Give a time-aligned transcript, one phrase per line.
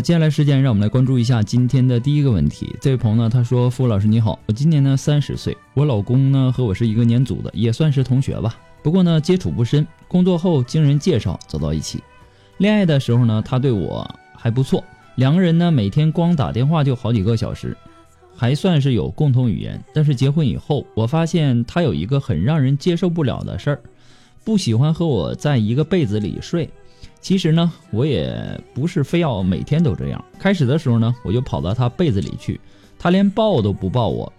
[0.00, 2.74] 接下来时间让我们来关注一下今天的第一个问题。
[2.80, 8.56] 这位朋友呢，他说：“付老师你好，我今年呢三十岁，我老公呢和我是一个年组的，也算是同学吧。
[8.82, 12.02] 不过呢接触不深，工作后经人介绍走到一起。
[12.58, 14.82] 恋爱的时候呢，他对我还不错，
[15.14, 17.76] 两个人呢每天光打电话就好几个小时，
[18.34, 19.82] 还算是有共同语言。
[19.94, 23.80] 但是结婚以后，我发现他有一个很让人接受不了的事儿，
[24.44, 26.68] 不喜欢和我在一个被子里睡。”
[27.26, 30.24] 其实呢，我也不是非要每天都这样。
[30.38, 32.60] 开始的时候呢，我就跑到他被子里去，
[33.00, 34.32] 他连抱都不抱我，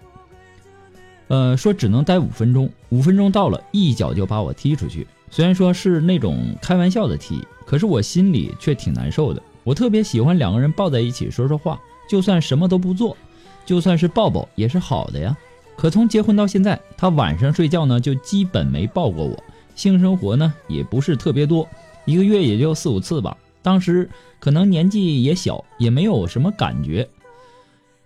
[1.27, 2.69] 呃，说只能待五分钟。
[2.87, 5.05] 五分钟到了，一脚就把我踢出去。
[5.29, 9.43] 虽然说是那种开玩笑的踢，可是我心里却挺难受的。
[9.65, 11.77] 我特别喜欢两个人抱在一起说说话，
[12.09, 13.17] 就算什么都不做，
[13.65, 15.35] 就算是抱抱也是好的呀。
[15.75, 19.37] 可从结婚到现在，他晚上睡觉呢就基本没抱过我，
[19.75, 21.67] 性生活呢也不是特别多。
[22.07, 24.09] 一个月也就四五次吧，当时
[24.39, 27.07] 可能年纪也小，也没有什么感觉，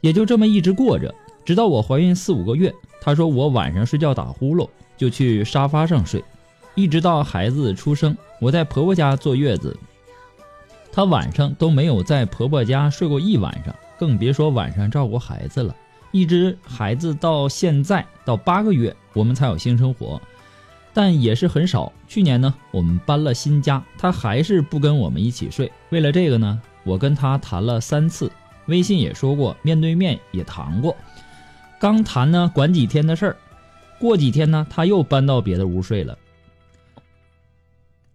[0.01, 1.13] 也就这么一直过着，
[1.45, 2.73] 直到我怀孕四五个月。
[2.99, 4.67] 他说我晚上睡觉打呼噜，
[4.97, 6.23] 就去沙发上睡，
[6.73, 9.77] 一直到孩子出生，我在婆婆家坐月子，
[10.91, 15.75] 他晚上都没有在婆婆家睡过一晚上，更别说晚上照顾孩子了。
[16.11, 20.19] 一直孩子到现在到八个月，我们才有性生活。
[20.93, 21.91] 但也是很少。
[22.07, 25.71] 去年呢，我们搬了新家，他还是不跟我们一起睡。
[25.89, 28.31] 为了这个呢，我跟他谈了三次，
[28.67, 30.95] 微信也说过，面对面也谈过。
[31.79, 33.37] 刚谈呢，管几天的事儿，
[33.99, 36.17] 过几天呢，他又搬到别的屋睡了。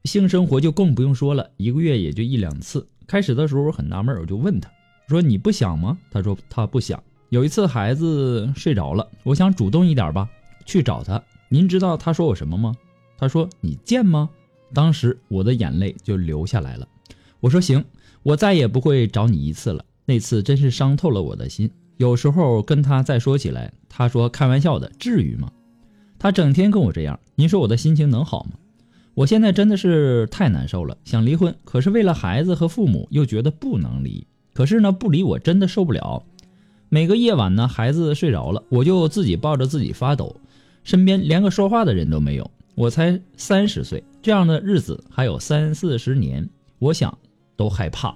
[0.04, 2.86] 性生活就更不用说了，一个月也就一两次。
[3.08, 4.70] 开始的时候我很纳闷，我就问他
[5.08, 7.02] 说：“你不想吗？”他说他不想。
[7.30, 10.28] 有一次孩子睡着了，我想主动一点吧，
[10.64, 11.20] 去找他。
[11.48, 12.74] 您知道他说我什么吗？
[13.18, 14.28] 他说你贱吗？
[14.74, 16.88] 当时我的眼泪就流下来了。
[17.40, 17.84] 我说行，
[18.22, 19.84] 我再也不会找你一次了。
[20.04, 21.70] 那次真是伤透了我的心。
[21.96, 25.50] 有时候跟他再说起来，他说开玩笑的，至于吗？
[26.18, 28.52] 他整天跟我这样，您说我的心情能好吗？
[29.14, 34.26] 我现在真的是太难受了，想离婚，可是为了孩子和父母又觉得不能离。
[34.52, 36.24] 可是呢，不离我真的受不了。
[36.88, 40.36] 每个夜晚呢，孩子睡着了，我就自己抱着自己发抖。
[40.86, 46.48] 身边连个说话的人都没有，我才三十岁，这样的日子还有三四十年，
[46.78, 47.18] 我想
[47.56, 48.14] 都害怕。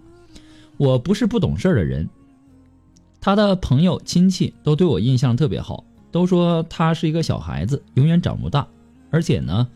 [0.77, 2.09] 我不是不懂事的人，
[3.21, 5.83] 他的朋友亲戚都对我印象特别好，
[6.13, 8.65] 都说他是一个小孩子，永远长不大。
[9.11, 9.67] 而且呢，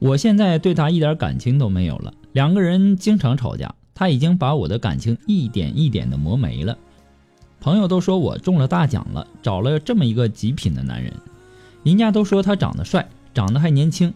[0.00, 6.76] 我现在对他一点感情都没有了，两个人经常吵架，他已经把我的感情一点一点的磨没了。
[7.60, 11.12] 朋友都说我中了大奖了，找了这么一个极品的男人。
[11.82, 14.14] 人家都说他长得帅，长得还年轻，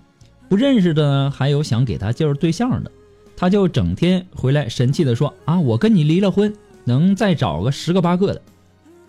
[0.49, 2.91] 不认识的还有想给他介绍对象的，
[3.37, 6.55] 他就整天回来神气的说啊，我跟你离了婚，
[6.85, 8.43] 能再找个十个八个的，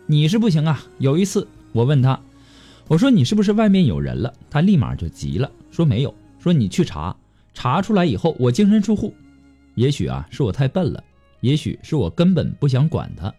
[0.07, 0.83] 你是不行啊。
[0.97, 2.19] 有一次我问他，
[2.87, 4.33] 我说你是不是外面有人了？
[4.49, 7.15] 他立马就急了，说没有，说你去查，
[7.53, 9.13] 查出来以后我净身出户。
[9.75, 11.03] 也许啊是我太笨了，
[11.41, 13.31] 也许是我根本不想管他，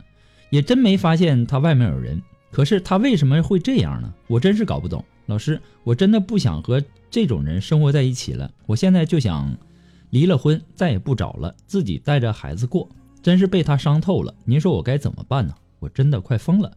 [0.51, 2.23] 也真没发现他外面有人。
[2.51, 4.13] 可是他为什么会这样呢？
[4.27, 5.05] 我真是搞不懂。
[5.27, 9.55] 老师，我真的不想和这种人生活在一起了，我现在就想
[10.11, 12.89] 离了婚，再也不找了，自己带着孩子过，
[13.23, 14.35] 真是被他伤透了。
[14.45, 15.55] 您说我该怎么办呢？
[15.81, 16.77] 我真的快疯了。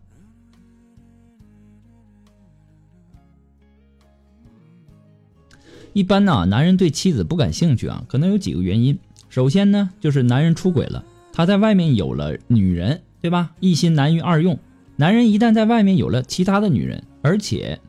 [5.94, 9.00] 一般呢，男人对妻子不感兴趣啊，可能有几个原因。
[9.30, 13.54] 首先呢，就是男人出轨了，他在外面有了女人，对吧？
[13.62, 14.60] 一心难于二用。
[15.02, 17.80] 男人一旦在外面有了其他的女人，而且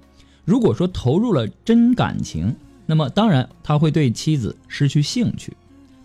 [0.47, 2.57] 如果说投入了真感情，
[2.87, 5.55] 那么当然他会对妻子失去兴趣。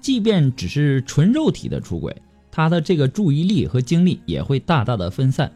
[0.01, 2.13] 即便只是纯肉体的出轨，
[2.51, 5.49] 他的这个注意力和精力也会大大的分散。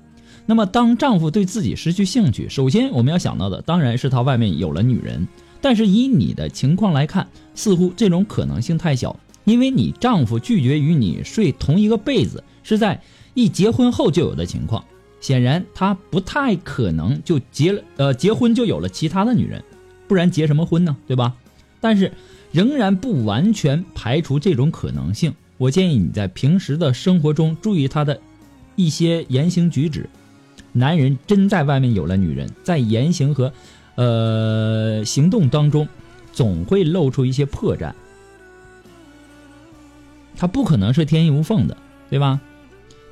[0.45, 5.27] 那么当丈夫对自己失去兴趣，首先我们要想到的当然是他外面有了女人。
[5.59, 13.01] 但是以你的情况来看，似乎这种可能性太小，因为你丈夫拒绝与你睡同一个被子是在
[13.33, 14.81] 一结婚后就有的情况，
[15.21, 19.63] 显然他不太可能就结了呃结婚就有了其他的女人，
[20.09, 20.97] 不然结什么婚呢？
[21.07, 21.33] 对吧？
[21.79, 22.11] 但是
[22.51, 25.33] 仍然不完全排除这种可能性。
[25.57, 28.19] 我建议你在平时的生活中注意他的
[28.75, 30.09] 一些言行举止。
[30.73, 33.53] 男人真在外面有了女人，在言行和。
[33.95, 35.87] 呃，行动当中
[36.31, 37.91] 总会露出一些破绽，
[40.37, 41.77] 他不可能是天衣无缝的，
[42.09, 42.39] 对吧？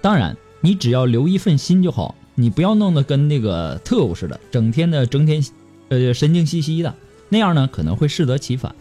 [0.01, 5.43] 当然，你只要留一份心就好，你不要弄得跟那个特务似的，整天的整天，
[5.89, 6.93] 呃，神经兮兮的，
[7.29, 8.75] 那样呢可能会适得其反。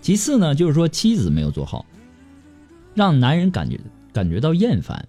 [0.00, 1.86] 其次呢，就是说妻子没有做好，
[2.94, 3.80] 让男人感觉
[4.12, 5.08] 感觉到厌烦。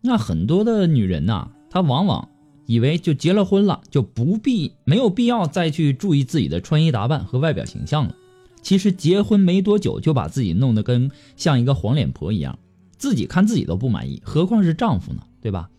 [0.00, 2.28] 那很多的女人呐，她往往。
[2.66, 8.16] 以为就结了婚了，就不必没有必要再去注意自己的穿衣打扮和外表形象了。
[8.62, 12.58] 其实结婚没多久就把自己弄得跟像一个黄脸婆一样，
[12.98, 15.22] 自己看自己都不满意，何况是丈夫呢？
[15.40, 15.70] 对吧？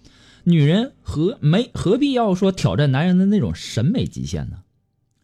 [0.43, 4.57] 女人何没何必要说挑战男人的那种审美极限呢？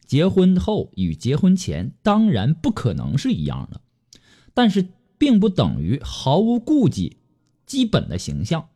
[0.07, 3.81] 结婚后与结婚前当然不可能是一样的，
[4.53, 7.17] 但是并不等于毫无顾忌
[7.65, 8.67] 基本的形象。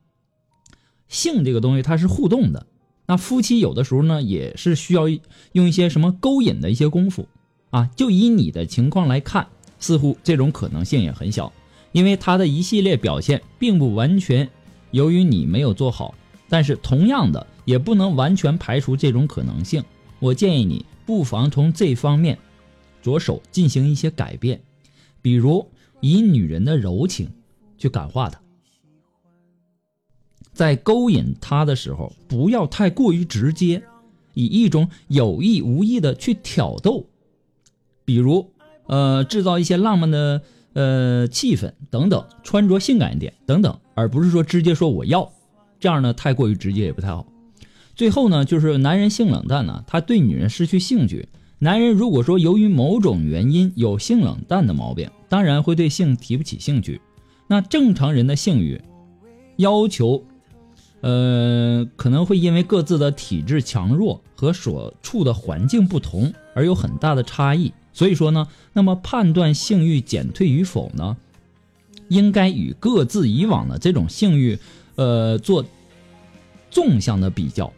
[1.08, 2.68] 性这个东西它是互动的。
[3.08, 5.10] 那夫妻有的时候呢，也是需要
[5.52, 7.28] 用一些什么勾引的一些功夫
[7.70, 7.90] 啊。
[7.96, 9.48] 就以你的情况来看，
[9.80, 11.52] 似乎这种可能性也很小，
[11.96, 14.50] 因为他的一系列表现并不完全
[14.92, 16.14] 由于你没有做好。
[16.50, 19.82] 但是同样的，也不能完全排除这种可能性。
[20.20, 22.38] 我建议你不妨从这方面
[23.02, 24.62] 着手进行一些改变，
[25.22, 25.66] 比如
[26.02, 27.30] 以女人的柔情
[27.78, 28.42] 去感化她。
[30.52, 33.82] 在勾引他的时候，不要太过于直接，
[34.34, 37.06] 以一种有意无意的去挑逗，
[38.04, 38.52] 比如，
[38.88, 40.44] 呃，制造一些浪漫的
[40.76, 45.28] 呃气氛等等，穿着性感一点等等，而不是说直接说我要，
[45.80, 47.26] 这样呢太过于直接也不太好。
[47.96, 51.28] 最后呢，就是男人性冷淡呢，他对女人失去兴趣。
[51.58, 57.02] 男人如果说由于某种原因有性冷淡的毛病，当然会对性提不起兴趣。
[57.48, 58.80] 那正常人的性欲
[59.58, 60.24] 要求。
[61.02, 67.72] 呃，可能会因为各自的体质强弱和所处的环境不同而有很大的差异。
[67.96, 71.16] 所以说呢，那么判断性欲减退与否呢，
[72.10, 74.60] 应该与各自以往的这种性欲，
[74.96, 75.66] 呃，做
[76.70, 77.72] 纵向的比较，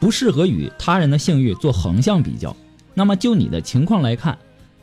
[0.00, 2.56] 不适合与他人的性欲做横向比较。
[2.94, 4.38] 那么就你的情况来看，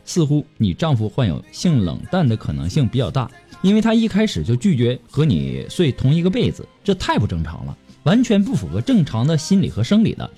[0.05, 3.29] 似乎你丈夫患有性冷淡的可能性比较大。
[3.63, 10.29] 因为他一开始就拒绝和你睡同一个被子，这太不正常了，完全不符合正常的心理和生理的。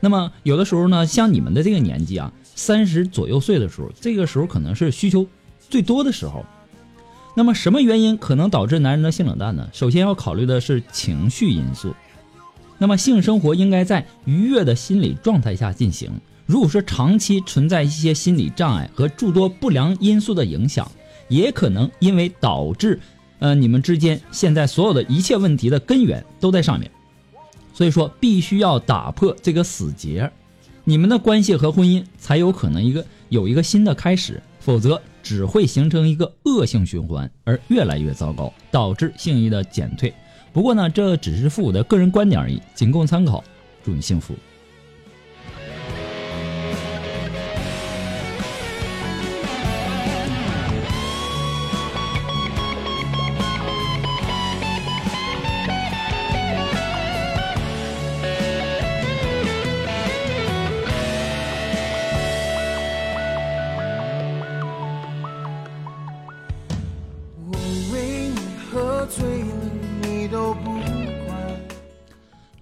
[0.00, 5.26] 那么有的时候呢，像你们的这个年纪啊，三十左右岁的时候，这个时候可能是需求
[5.68, 6.44] 最多的时候。
[7.34, 9.68] 那么什么原因可能导致男人的性冷淡呢？
[9.72, 11.94] 首先要考虑的是情绪因素。
[12.78, 16.10] 那么性生活应该在愉悦的心理状态下进行。
[16.46, 20.90] 如果说长期存在一些心理障碍和诸多不良因素的影响。
[21.28, 23.00] 也可能因为导致，
[23.38, 26.90] 呃，你们之间现在所有的一切问题的根源都在上面，
[27.72, 30.30] 所以说必须要打破这个死结，
[30.86, 40.12] 你们的关系和婚姻才有可能一个有一个新的开始，否则只会形成一个恶性循环，而越来越糟糕，导致性欲的减退。
[40.52, 43.42] 不过呢，这只是父母的个人观点而已，仅供参考。
[43.82, 44.34] 祝你幸福。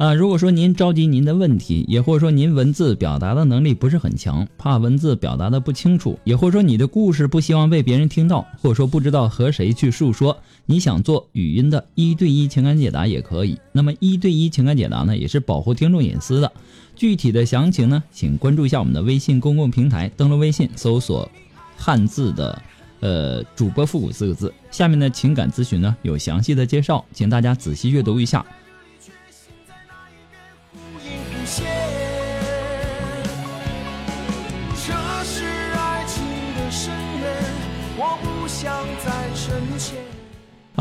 [0.03, 13.57] 啊，如果说您着急您的问题，也或者说您文字表达的能力不是很强，怕文字表达的不清楚，也或者说你的故事不希望被别人听到，或者说不知道和谁去诉说，你想做语音的一对一情感解答也可以。
[13.71, 16.51] 那么一对一情感解答呢，也是保护听众隐私的。
[16.97, 21.31] 具体的详情呢，请关注一下我们的微信公共平台，登录微信搜索
[21.77, 22.61] 汉字的
[22.99, 28.45] 呃主播复古四个字，下面的情感咨询呢有详细的介绍，请大家仔细阅读一下。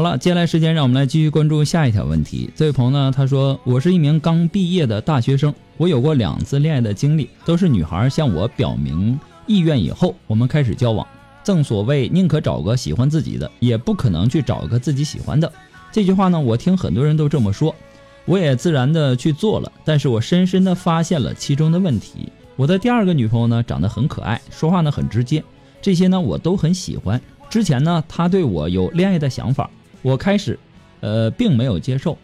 [0.01, 2.49] 好了，接下来时间让我们来继续关注下一条问题。
[2.55, 11.05] 这位朋友呢，他说：“我是一名刚毕业的大学生，我有过两次恋爱的经历，都是女孩向我表明意愿以后，我们开始交往。
[11.43, 15.53] 正所谓宁可找个喜欢自己的，也不可能去找个自己喜欢的。
[15.91, 17.75] 这句话呢，我听很多人都这么说，
[18.25, 19.71] 我也自然的去做了。
[19.85, 22.27] 但是我深深的发现了其中的问题。
[22.55, 25.43] 我的第二个女朋友呢，长得很可爱，说话呢很直接，
[25.79, 27.21] 这些呢我都很喜欢。
[27.51, 29.69] 之前呢，她对我有恋爱的想法。”
[30.01, 30.57] 我开始，
[30.99, 32.17] 呃，并没有接受，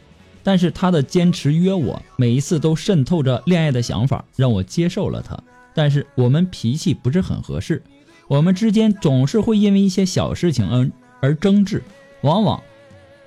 [0.43, 5.37] 但是他的坚持约我，每一次都渗透着恋爱的想法，让我接受了他。
[5.73, 7.83] 但是我们脾气不是很合适，
[8.27, 11.83] 我们之间总是会因为一些小事情而而争执，
[12.21, 12.61] 往往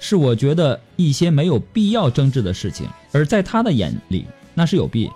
[0.01, 5.09] 是我觉得一些没有必要争执的事情，而在他的眼里那是有必。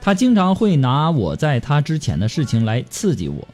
[0.00, 3.48] 他经常会拿我在他之前的事情来刺激我。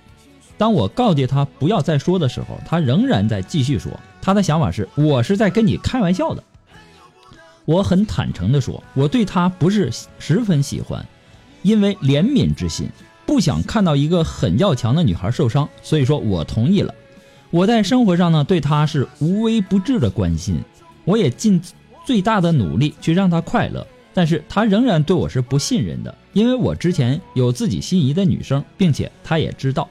[0.59, 3.93] 当我告诫他不要再说的时候，他仍然在继续说。
[4.25, 6.43] 他的想法是我是在跟你开玩笑的。
[7.66, 11.07] 我很坦诚地说，我对他不是十分喜欢，
[11.62, 12.88] 因为怜悯之心，
[13.26, 16.95] 不想看到一个很要强的女孩受伤，所以说我同意了。
[17.50, 20.59] 我在生活上呢，对他是无微不至的关心，
[21.04, 21.61] 我也尽
[22.07, 29.87] 最大的努力去让他快乐，但是他仍然对我是不信任的，因为我之前有自己心仪的女生，并且他也知道。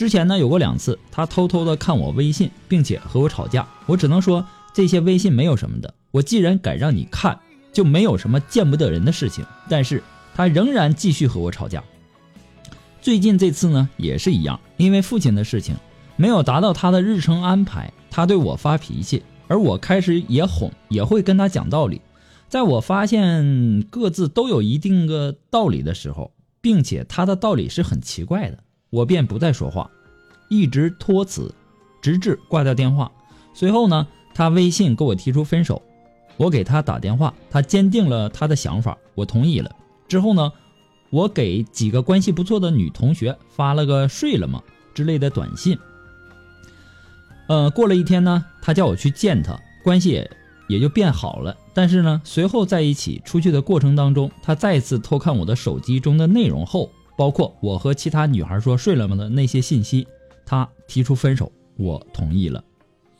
[0.00, 3.68] 之前呢有过两次，他偷偷的看我微信，并且和我吵架。
[3.84, 4.42] 我只能说
[4.72, 5.92] 这些微信没有什么的。
[6.10, 7.38] 我既然敢让你看，
[7.70, 9.44] 就没有什么见不得人的事情。
[9.68, 10.02] 但是
[10.34, 11.84] 他仍然继续和我吵架。
[13.02, 15.76] 最近这次呢也是一样，因为父亲的事情
[16.16, 22.00] 没有达到他的日程安排，他对我发脾气，而我开始也哄，也会跟他讲道理。
[22.48, 28.56] 在我发现各自都有一定个道理的时候，并且他的道理是很奇怪的。
[28.90, 29.90] 我便不再说话，
[30.48, 31.54] 一直托辞，
[32.02, 33.10] 直至挂掉电话。
[33.54, 35.80] 随后呢，他微信给我提出分手，
[36.36, 39.70] 我给他打电话，他坚定了他的想法，我同意了。
[40.08, 40.52] 之后呢，
[41.10, 45.78] 我给几个关系不错的女同学发了个“睡了吗”之类的短信。
[47.46, 50.30] 呃，过了一天呢，他叫我去见他，关系也
[50.68, 51.56] 也就变好了。
[51.74, 56.90] 但是呢，随后在一起出去的过程当中，他再次偷看我的手机中的内容后。
[57.20, 60.08] 包括我和其他女孩说睡了吗的那些信息，
[60.46, 62.64] 他提出分手，我同意了。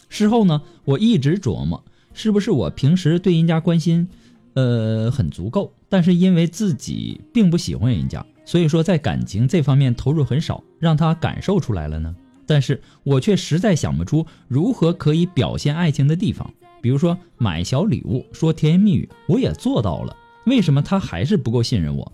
[0.08, 4.08] 事后呢，我一直琢磨，是不是我平时对人家关心，
[4.54, 12.16] 呃，很足够，但是因为自己并不喜欢人家，所以说在感情这方面投入很少，让他感受出来了呢？
[12.46, 20.16] 但是我却实在想不出如何可以表现爱情的地方，比如说买小礼物，说甜言蜜语，我也做到了，
[20.46, 22.10] 为什么他还是不够信任我？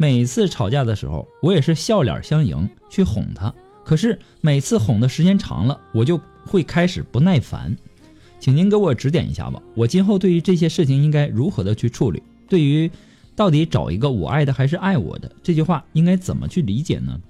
[0.00, 3.52] 每次吵架的时候，我也是笑脸相迎去哄他。
[3.84, 7.76] 可是每次哄的时间长了，我就会开始不耐烦。
[8.38, 12.22] 请您给我指点一下吧，我今后对于这些事情应该如何的去处理？
[12.48, 12.88] 对于
[13.34, 17.20] 到底找一个我爱的还是爱我的这句话，应该怎么去理解呢？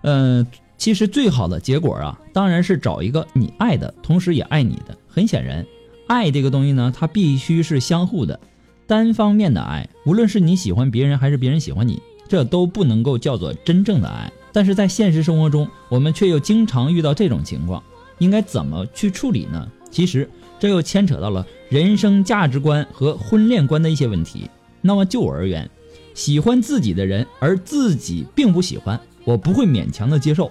[0.00, 0.46] 嗯，
[0.78, 4.96] 其实最好的结果啊，当然是找一个你爱的，同时也爱你的。
[5.08, 5.64] 很显然。
[6.06, 8.38] 爱这个东西呢，它必须是相互的，
[8.86, 14.30] 单方面的爱，无论是你喜欢别人还是别人喜欢你，这都不能够叫做真正的爱。
[14.52, 17.82] 但是在现实生活中，我们却又经常遇到这种情况，
[18.18, 19.66] 应该怎么去处理呢？
[19.90, 20.28] 其实
[20.58, 24.50] 这又牵扯到了人生价值观和婚恋观的一些问题。
[24.80, 25.70] 那么就我而言，
[26.14, 30.50] 喜欢自己的人而自己并不喜欢，我不会勉强的接受，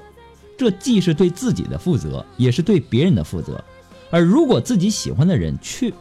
[0.58, 3.64] 这既是对自己的负责，也是对别人的负责。
[4.12, 5.92] 而如果自己喜欢的人却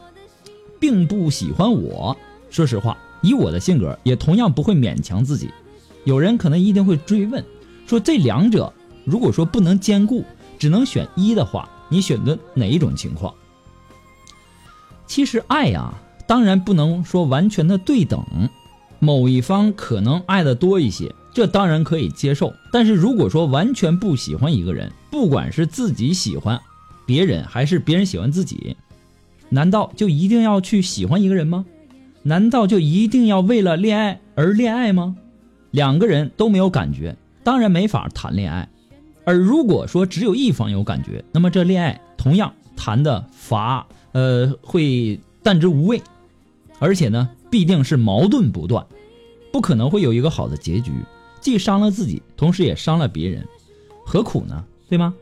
[0.78, 2.16] 并不喜欢我，
[2.50, 5.48] 说实话，以我的性格，也同样不会勉强自己。
[6.04, 7.44] 有人可能一定会追问，
[7.86, 8.72] 说这两者
[9.04, 10.24] 如果说不能兼顾，
[10.58, 13.32] 只能选一的话，你选择哪一种情况？
[15.06, 15.94] 其实爱呀，
[16.26, 18.24] 当然不能说完全的对等，
[18.98, 22.52] 某一方可能爱的多一些，这当然可以接受。
[22.72, 26.60] 但是如果说完全不喜欢一个人，不管是自己喜欢。
[27.10, 28.76] 别人还是别人喜欢自己？
[29.48, 31.66] 难道就一定要去喜欢一个人吗？
[32.22, 35.16] 难道就一定要为了恋爱而恋爱吗？
[35.72, 38.68] 两个人都没有感觉，当然没法谈恋爱。
[39.24, 46.00] 而如果说只有一方有感觉，那么这恋爱同样谈的乏，呃，会淡之无味，
[46.78, 48.86] 而且呢，必定是矛盾不断，
[49.52, 50.92] 不可能会有一个好的结局，
[51.40, 53.44] 既伤了自己，同时也伤了别人，
[54.06, 54.64] 何苦呢？
[54.88, 55.12] 对吗？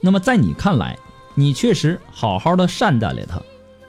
[0.00, 0.98] 那么在你看来，
[1.34, 3.40] 你确实好好的善待了他，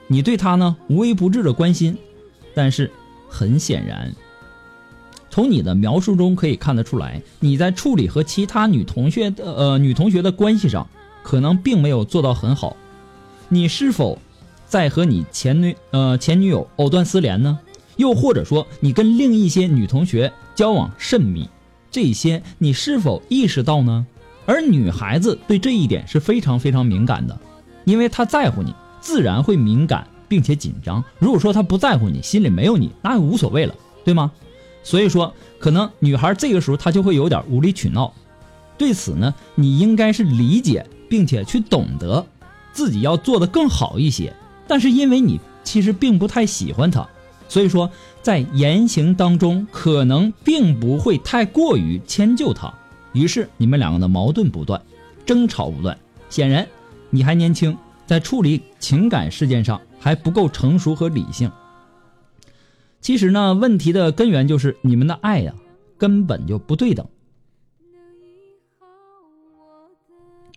[0.08, 1.98] 你对他呢无微不至的关心，
[2.54, 2.92] 但是
[3.30, 4.14] 很显然，
[5.30, 10.88] 从你的描述中可以看得出来，你在处理和其他女同学的呃女同学的关系上，
[11.24, 12.76] 可能并没有做到很好。
[13.48, 14.18] 你是否
[14.66, 17.60] 在和你前女呃前女友藕断丝连呢？
[17.98, 21.48] 又或者说你跟另一些女同学交往甚密，
[21.92, 24.06] 这些你是否意识到呢？
[24.46, 27.40] 而女孩子对这一点是非常非常敏感的，
[27.86, 31.04] 因为她在乎你，自然会敏感并且紧张。
[31.20, 34.32] 如果说她不在乎你，心里没有你，那就无所谓了，对吗？
[34.84, 38.14] 所以说，可能女孩这个时候她就会有点无理取闹。
[38.78, 42.26] 对此呢，你应该是理解并且去懂得，
[42.74, 44.34] 自己要做的更好一些。
[44.68, 47.08] 但是因为你其实并不太喜欢她，
[47.48, 47.92] 所以说
[48.24, 52.74] 在言行当中可能并不会太过于迁就她。
[53.14, 54.82] 于是你们两个的矛盾不断，
[55.26, 55.98] 争吵不断。
[56.30, 56.68] 显然，
[57.10, 61.52] 你还年轻，在处理情感事件上还不够成熟和理性。
[63.02, 65.54] 其实呢，问题的根源就是你们的爱呀，
[65.98, 67.06] 根本就不对等。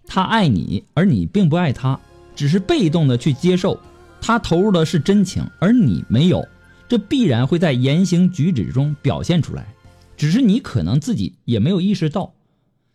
[0.07, 1.99] 他爱你，而你并不爱他，
[2.37, 3.81] 只是被动的去接受。
[4.21, 6.47] 他投入的是真情，而你没有，
[6.87, 9.67] 这必然会在言行举止中表现出来。
[10.17, 12.34] 只是你可能自己也没有意识到。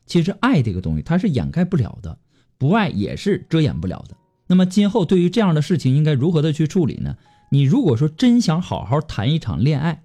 [0.09, 2.17] 其实爱这个东西，它是掩盖不了的，
[2.57, 4.17] 不爱也是遮掩不了的。
[4.47, 7.15] 那么今后对于这样的事情，应该如何的去处理呢？
[7.51, 10.01] 你如果说真想好好谈一场恋爱，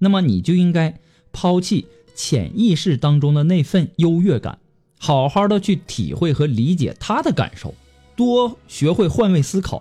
[0.00, 0.98] 那么你就应该
[1.32, 4.58] 抛弃潜意识当中的那份优越感，
[4.98, 7.72] 好好的去体会和理解他的感受，
[8.16, 9.80] 多学会换位思考，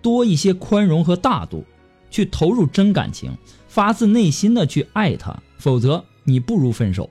[0.00, 1.64] 多一些宽容和大度，
[2.12, 5.42] 去投入真感情，发自内心的去爱他。
[5.58, 7.10] 否则，你不如分手。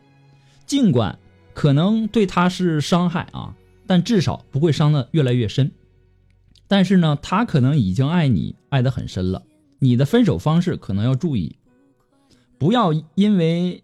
[0.66, 1.20] 尽管。
[1.54, 3.56] 可能对他是伤害啊，
[3.88, 5.72] 但至少不会伤得越来越深。
[6.68, 9.44] 但是呢，他可能已经爱你爱得很深了。
[9.80, 11.58] 你的分手方式可能要注意，
[12.58, 13.84] 不要因为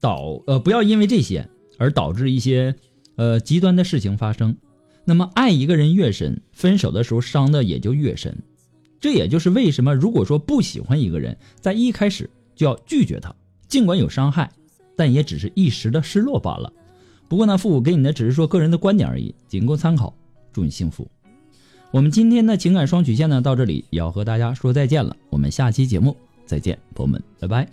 [0.00, 2.74] 导呃不要因为这些而导致一些
[3.16, 4.56] 呃极端的事情发生。
[5.04, 8.36] 那么爱一个人越深，分手的时候伤的也就越深。
[9.00, 13.34] 这也就是为什么如果说不喜欢一个人，在一开始就要拒绝他，
[13.66, 14.50] 尽管有伤害，
[14.96, 16.72] 但也只是一时的失落罢了。
[17.32, 20.12] 不过呢，父母给你的只是说个人的观点而已，仅供参考。
[20.52, 21.08] 祝你幸福。
[21.90, 25.16] 我们今天的情感双曲线呢，到这里也要和大家说再见了。
[25.30, 26.14] 我们下期节目
[26.44, 27.66] 再见，朋友们，拜拜。